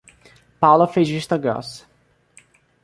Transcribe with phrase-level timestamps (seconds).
[0.59, 1.85] Paula fez vista grossa.